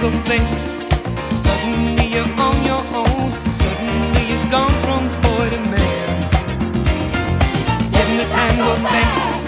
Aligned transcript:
single. 0.00 0.66
Suddenly 1.26 2.06
you're 2.06 2.40
on 2.40 2.64
your 2.64 2.84
own. 2.94 3.32
Suddenly 3.44 4.22
you've 4.30 4.50
gone 4.50 4.72
from 4.82 5.08
boy 5.20 5.50
to 5.50 5.60
man. 5.70 6.20
Did 7.92 8.08
the 8.20 8.26
time 8.32 8.56
go 8.56 8.74
fast? 8.88 9.46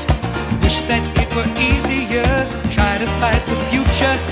Wish 0.62 0.82
that 0.84 1.02
it 1.22 1.30
were 1.34 1.48
easier. 1.56 2.28
Try 2.70 2.98
to 2.98 3.06
fight 3.18 3.42
the 3.46 3.56
future. 3.70 4.31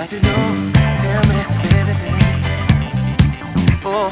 like 0.00 0.08
to 0.08 0.20
know, 0.22 0.72
tell 1.02 1.24
me 1.28 1.36
anything. 1.76 2.14
Oh, 3.84 4.10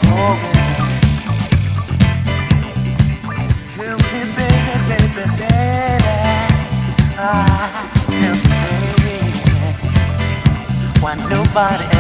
tell 3.74 3.96
me, 3.96 4.20
baby, 4.36 4.74
baby, 4.90 5.24
baby. 5.38 6.14
Ah, 7.16 7.88
tell 8.06 8.36
me, 8.36 8.52
baby, 9.00 9.16
why 11.00 11.14
nobody. 11.30 11.97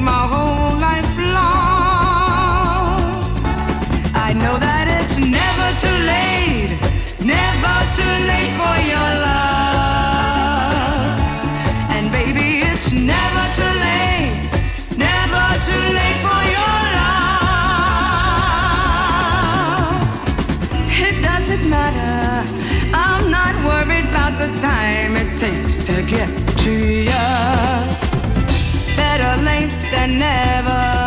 my 0.00 0.12
whole 0.12 0.76
life 0.78 1.16
long. 1.16 1.78
I 4.14 4.32
know 4.32 4.56
that 4.58 4.86
it's 4.88 5.18
never 5.18 5.68
too 5.82 5.98
late, 6.14 6.78
never 7.24 7.76
too 7.98 8.16
late 8.30 8.52
for 8.60 8.76
your 8.92 9.10
love. 9.26 9.58
And 11.90 12.12
baby, 12.12 12.48
it's 12.70 12.92
never 12.92 13.44
too 13.58 13.74
late, 13.86 14.50
never 14.96 15.44
too 15.68 15.84
late 15.98 16.20
for 16.26 16.42
your 16.56 16.78
love. 16.98 17.58
It 21.08 21.16
doesn't 21.22 21.64
matter, 21.68 22.44
I'm 22.94 23.30
not 23.30 23.54
worried 23.64 24.06
about 24.10 24.38
the 24.38 24.48
time 24.60 25.16
it 25.16 25.38
takes 25.38 25.76
to 25.86 26.02
get 26.02 26.28
to 26.64 26.72
you 26.72 27.97
than 29.98 30.22
ever. 30.22 30.97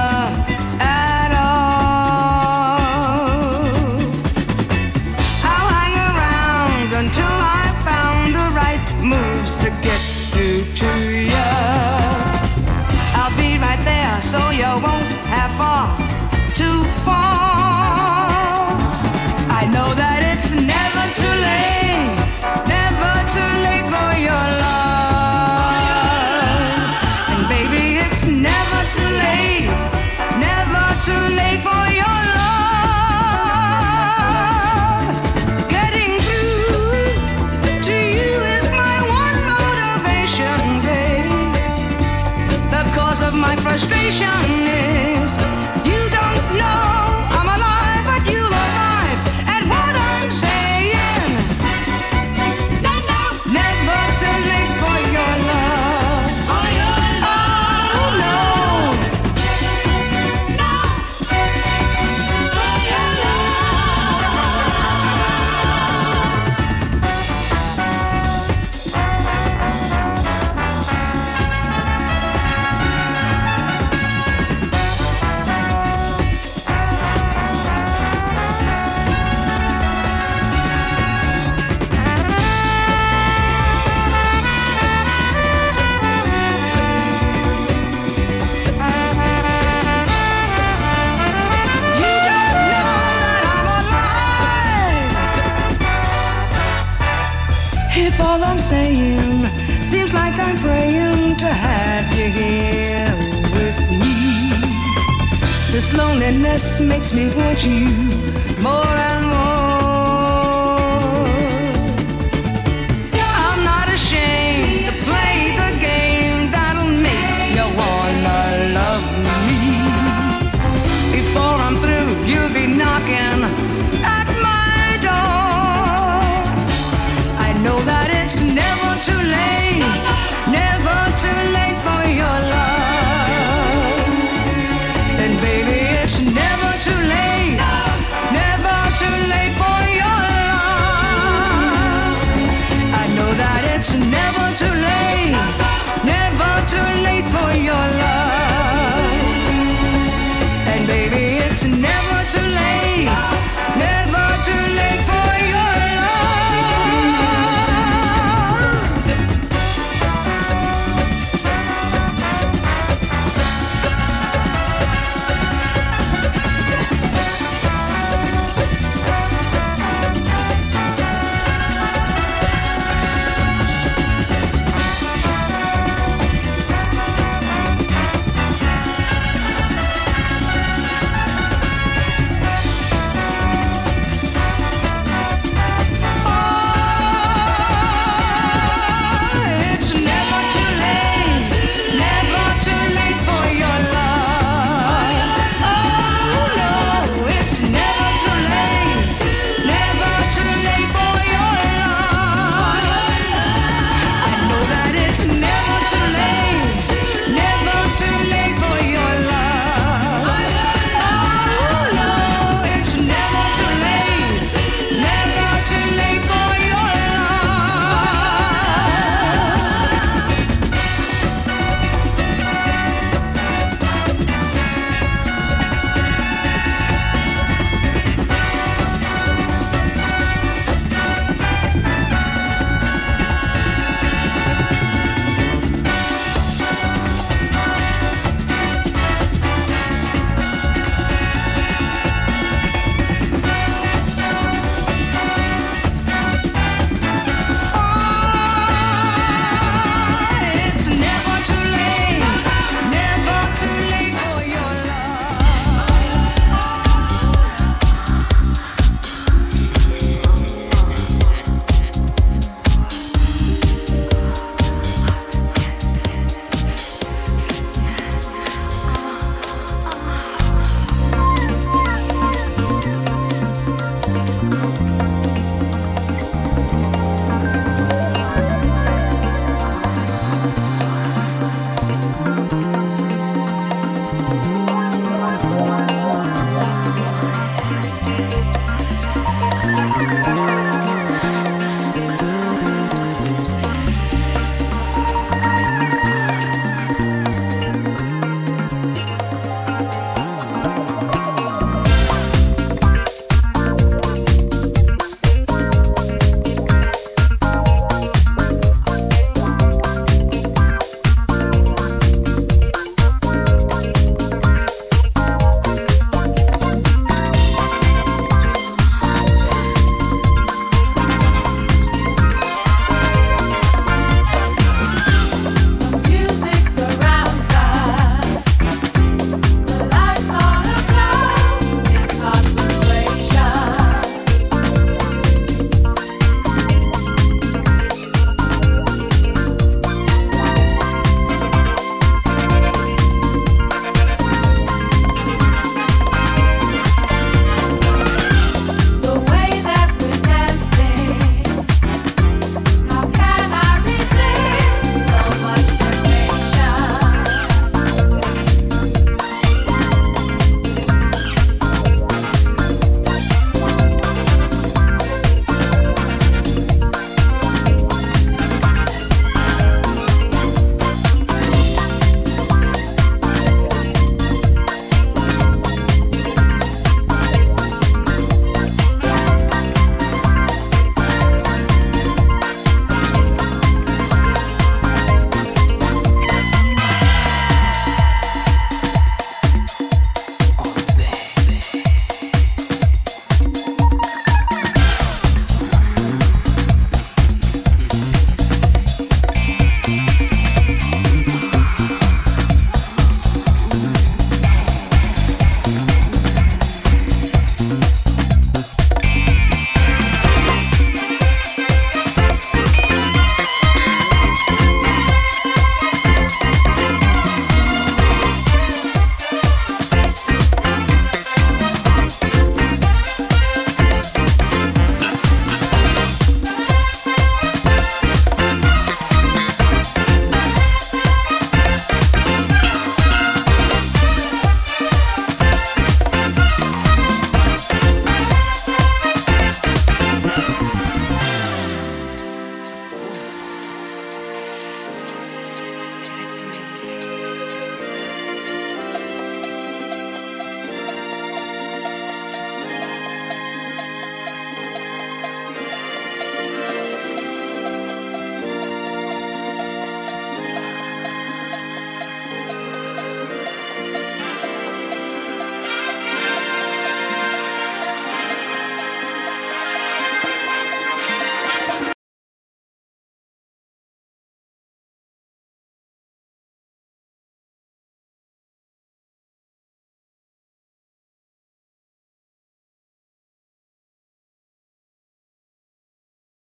you. 107.63 108.00